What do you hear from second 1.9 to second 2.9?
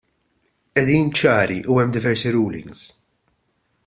diversi rulings.